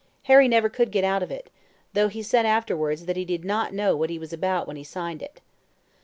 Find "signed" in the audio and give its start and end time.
4.83-5.21